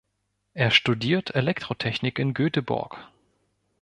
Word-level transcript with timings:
Er 0.55 0.71
studiert 0.71 1.35
Elektrotechnik 1.35 2.17
in 2.17 2.33
Göteborg. 2.33 3.07